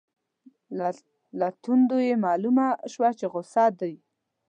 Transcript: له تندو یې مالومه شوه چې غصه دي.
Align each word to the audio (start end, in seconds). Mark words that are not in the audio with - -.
له 1.39 1.47
تندو 1.63 1.97
یې 2.07 2.15
مالومه 2.25 2.67
شوه 2.93 3.09
چې 3.19 3.25
غصه 3.33 3.65
دي. 3.79 3.93